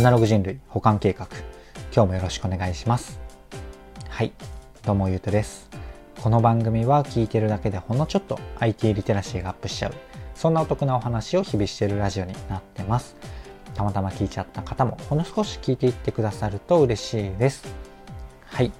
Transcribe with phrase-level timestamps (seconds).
[0.00, 1.28] アナログ人類保管計画。
[1.94, 3.20] 今日もよろしくお願いします。
[4.08, 4.32] はい。
[4.82, 5.68] どうもゆうとです。
[6.22, 9.94] この番組は聞いてるだけでほんのちょっと IT リテラシーがアップしちゃう。
[10.34, 13.14] そんなお得なお話を日々しているラジオになってます。
[13.74, 17.66] たまたま聞いちゃった方もほんの少し聞いていってくださると嬉しいです。
[18.46, 18.72] はい。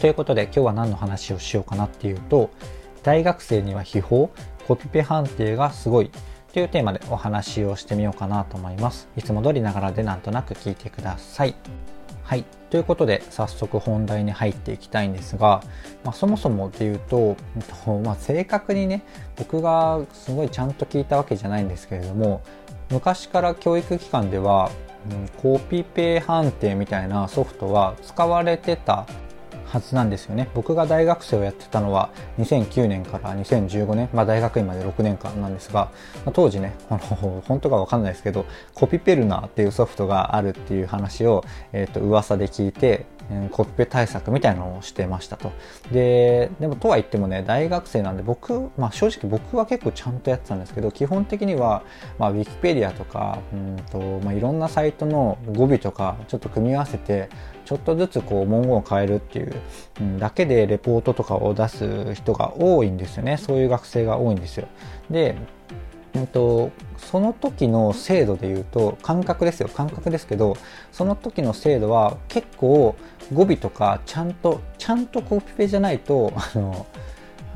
[0.00, 2.48] ということで今日は何の話をしようかなっていうと
[3.02, 4.28] 大学生には秘宝
[4.66, 6.10] コピペ判定がすごい
[6.56, 9.10] というテーマでお話をしてみようかなと思います。
[9.14, 11.54] いつも通りながらでなんとなく聞いてください。
[12.22, 12.46] はい。
[12.70, 15.62] ということで、早速本題に入っていきたいんですが、
[16.02, 17.36] まあ、そもそもで言うと、
[18.02, 19.02] まあ、正確にね、
[19.36, 22.40] 僕がすごいちゃんと聞いたわけじゃないんですけれども、
[22.90, 24.70] 昔から教育機関では、
[25.10, 29.04] うん、コピペ判定みたいなソフトは使われてた
[29.66, 30.48] はずなんですよね。
[30.54, 35.90] 僕が大学生をやってたのは2009年から2015年、まあ大学院まで6年間なんですが、
[36.24, 43.06] まあ、当時ね、この 本当か分かんないですけど、コピペルナーっていうソフトがあるっていう話を、えっ、ー、と、噂で聞いて、
[43.50, 45.52] コピペ対策みたいなのをしてましたと。
[45.90, 51.82] で、でもとは言ってもね、大学生なんで僕、まあ正直僕は結構ちゃんとやってたんですけど、基本的には、
[52.18, 57.28] まあ Wikipedia とか、うんと、まあいろんなサイトの語尾とかちょっと組み合わせて、
[57.64, 59.54] ちょっとずつこう文言を変えるっていう、
[60.18, 63.36] だけでレポートとかを出す人が多いんですよね。
[63.36, 64.68] そういう学生が多いんですよ。
[65.10, 65.36] で、
[66.16, 70.56] えっと、その時の精度で言うと感覚ですよ感覚ですけど
[70.92, 72.96] その時の精度は結構
[73.32, 76.86] 語尾とかちゃんとちゃんとコピペじゃないとあの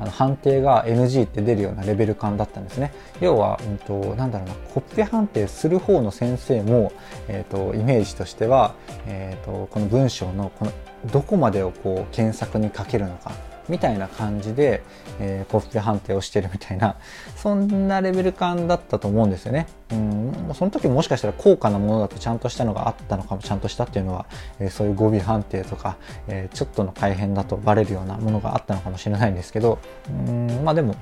[0.01, 2.91] あの判定が NG って出るようなレベル感だったんですね。
[3.19, 6.91] 要は、うんと、なんだろうな、コピペ判定する方の先生も、
[7.27, 8.73] え、ー、と、イメージとしては、
[9.05, 10.71] えっ、ー、と、この文章の、この、
[11.11, 13.31] どこまでをこう、検索にかけるのか、
[13.69, 14.83] みたいな感じで、
[15.19, 16.95] えー、コスプレ判定をしてるみたいな、
[17.35, 19.67] そんなレベル感だったと思うんですよね。
[19.91, 24.25] うん、その時もしかしたら高価なものだとちゃんとしたのがあったのかも、ちゃんとしたっていうのは、
[24.59, 30.95] えー、そういう語尾判定とか、えー、ちょっとの改変だとバレるようなものがあったのかもしれないんですけど、うん、まあでも、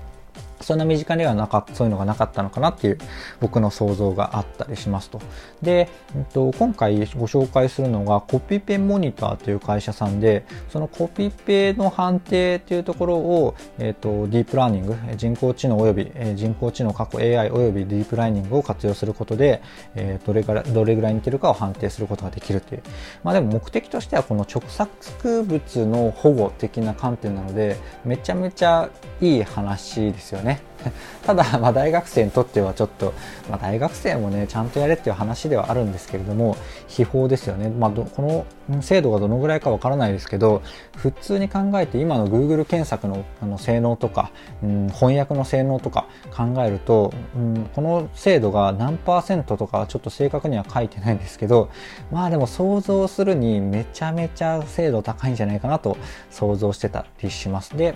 [0.61, 2.97] そんな身近にはなかそういうのがなかったのかなっていう
[3.39, 5.21] 僕の想像があったりしますと。
[5.61, 19.61] で、えっと、今回ご紹介するのがコピペモニターという会社さんで、そのコピペの判定っていうところを、えっと、ディープラーニング、人工知能及び、人工知能過去 AI 及びディープラーニングを活用することで、
[19.95, 22.83] えー、どれぐら、どれぐらい似てるかを判定することができるという。
[23.23, 28.89] まあでも目的としてはこの著作物の保護的な観点なので、めちゃめちゃ
[29.21, 30.48] いい話ですよね。
[31.25, 33.13] ただ、まあ、大学生にとってはちょっと、
[33.49, 36.55] まあ、大学生もねちゃんとやれっていう話ではあるんですけれども
[36.87, 40.61] 秘宝ですよね、まあ、この精度がどのぐらいかわからないですけど
[40.95, 44.31] 普通に考えて今の Google 検索のあの性能とか、
[44.63, 51.69] うん、翻訳の性能とか考えると、うん、この精度が何パーセントとかちょっと正確には書いてないんですけど
[52.11, 55.97] まあでも想像するにめちゃめちゃ精度高いんじゃないかなと
[56.29, 57.75] 想像してたりします。
[57.75, 57.95] で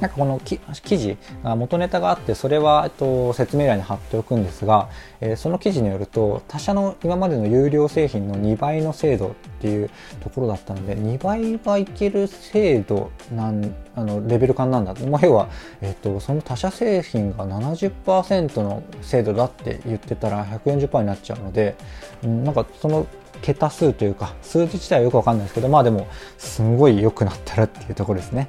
[0.00, 0.58] なんかこの記
[0.98, 4.90] 事、元ネタがあって、それは、えっと、説明欄に貼っておくんですが、
[5.20, 9.30] えー、その記事によると、他社の今までの有料製品の2倍の精度っ
[9.60, 9.90] ていう
[10.20, 14.94] ところだったので、2倍はいける精度なん、あの、レベル感なんだ。
[15.08, 15.48] まあ、要は、
[15.80, 21.74] えっと、その他社製品が70%の精度だって言ってたら140%になっちゃうので、
[22.22, 23.06] うん、なんかその
[23.40, 28.48] 桁数というか、数字自体はよくわかんないですけど、まあでも、すごい良くなったらっていうところですね。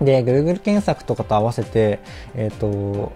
[0.00, 2.00] で、Google 検索とかと合わせて、
[2.34, 3.12] えっ、ー、と、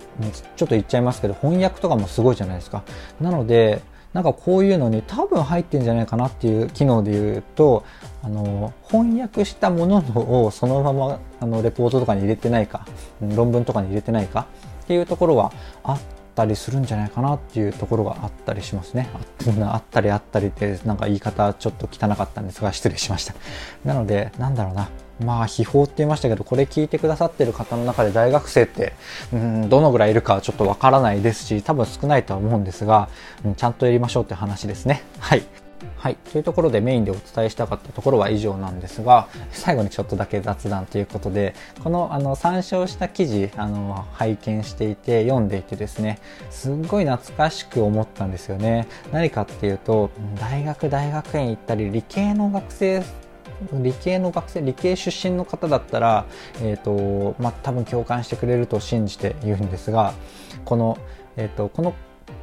[0.56, 2.82] ちょっと言っちゃいますけど、翻訳とかもすごいじゃないですか。
[3.20, 7.84] なので、なんかこういうのに多分入ってんじゃないかなっていう機能で言うと、
[8.22, 9.98] あの、翻訳したもの
[10.44, 12.86] をそのまま、あの、レポートとかに入れてないか、
[13.20, 14.46] 論文とかに入れてないか
[14.84, 15.52] っていうところは
[15.84, 16.00] あっ
[16.38, 19.10] たりするんじゃないかなっていうところがあったりしますね。
[19.60, 23.34] あったりあったりってなんか言い方ちょっと汚かったんですが失礼しました。
[23.84, 24.88] なので、なんだろうな。
[25.24, 28.92] まあ、秘宝って言いましたけど、これ聞いてくださってる方の中で大学生って、
[29.32, 33.08] うん、どのぐらいいるかちょっとわからないですし、多分少ないとは思うんですが、
[33.44, 35.02] うん、ちゃんとやりましょうって話ですね。
[35.18, 35.42] はい。
[35.96, 36.16] はい。
[36.16, 46.18] というところでメインでお伝えしたかったところは以上なんですが、最後にちょっとだけ雑談ということで、このあの参照した記事、あの、拝見していて、読んでいてですね、
[46.50, 48.86] すっごい懐かしく思ったんですよね。
[49.12, 50.10] 何かっていうと、
[50.40, 53.02] 大学、大学院行ったり、理系の学生
[53.72, 56.26] 理系の学生、理系出身の方だったら、
[56.62, 60.14] えっ、ー、と、まあ、多分共感してくれると信じて言うんですが、
[60.64, 60.98] この、
[61.36, 61.94] えっ、ー、と、この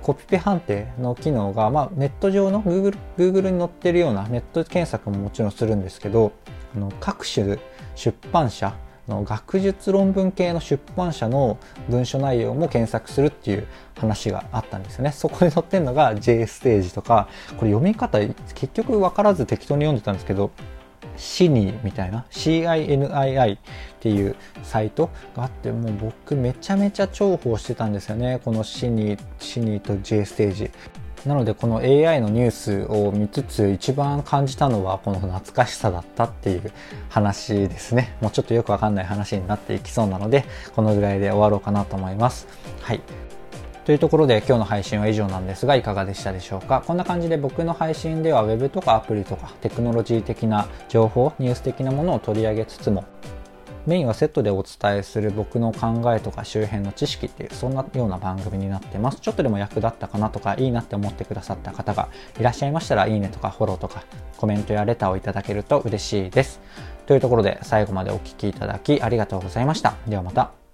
[0.01, 6.31] コピペ判定の機能が、まあ、ネット上の Google, Google に載ってるようなネット検索ももちろんするんですけど、
[6.75, 7.57] あの各種
[7.95, 8.75] 出版社
[9.07, 11.59] の学術論文系の出版社の
[11.89, 13.67] 文書内容も検索するっていう
[13.99, 15.11] 話があったんですよね。
[15.11, 17.27] そこで載ってるのが J ステージとか、
[17.57, 20.51] これ読み方結局分からず適当に読んでたんですけど、
[21.17, 23.59] シニーみたいな CINII っ
[23.99, 28.39] ていうサイトがあってもう僕めちゃめちゃ重宝してたんですよね。
[28.43, 30.71] このシニーシニーと J ステージ。
[31.25, 36.71] なのでこの AI のニュースを見つつ一番感じたのはこの懐かしさだったっていう
[37.09, 38.15] 話ですね。
[38.21, 40.45] もうちょっとよくわかんない話になっていきそうなので
[40.75, 42.47] このぐらいで終わろうかなと思います。
[42.81, 43.01] はい。
[43.85, 46.83] というところで今日の配信は以上なんですがいかがでしたでしょうか？
[46.85, 53.05] こんな感じで僕の配信では Web とかアプリとかテクノロジー的な情報ニュース的なものを取り上げつつも
[53.85, 59.19] メインはセットでお伝えする僕の考えとか周辺の知識っていうそんなような番組になってます。
[59.19, 62.09] ちょっとでも役立ったかなとかいいなって思ってくださった方が
[62.39, 64.03] いらっしゃいましたらいいねとかフォローとか
[64.37, 66.59] コメントやレターをいただけると嬉しいです。
[67.05, 69.93] というところで最後までお聴きいただきありがとうございました。
[70.07, 70.64] ではまた。